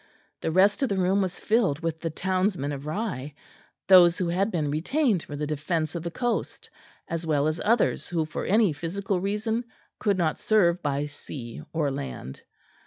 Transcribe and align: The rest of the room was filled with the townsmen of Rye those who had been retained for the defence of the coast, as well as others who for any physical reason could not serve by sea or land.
The 0.41 0.49
rest 0.49 0.81
of 0.81 0.89
the 0.89 0.97
room 0.97 1.21
was 1.21 1.37
filled 1.39 1.81
with 1.81 1.99
the 1.99 2.09
townsmen 2.09 2.71
of 2.71 2.87
Rye 2.87 3.35
those 3.85 4.17
who 4.17 4.29
had 4.29 4.49
been 4.49 4.71
retained 4.71 5.21
for 5.21 5.35
the 5.35 5.45
defence 5.45 5.93
of 5.93 6.01
the 6.01 6.09
coast, 6.09 6.71
as 7.07 7.23
well 7.27 7.45
as 7.45 7.61
others 7.63 8.07
who 8.07 8.25
for 8.25 8.43
any 8.43 8.73
physical 8.73 9.21
reason 9.21 9.63
could 9.99 10.17
not 10.17 10.39
serve 10.39 10.81
by 10.81 11.05
sea 11.05 11.61
or 11.71 11.91
land. 11.91 12.41